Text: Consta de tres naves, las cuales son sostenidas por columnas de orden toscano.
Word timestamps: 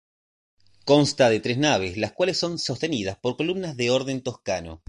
Consta 0.83 1.29
de 1.29 1.39
tres 1.39 1.59
naves, 1.59 1.95
las 1.95 2.11
cuales 2.13 2.39
son 2.39 2.57
sostenidas 2.57 3.17
por 3.19 3.37
columnas 3.37 3.77
de 3.77 3.91
orden 3.91 4.23
toscano. 4.23 4.79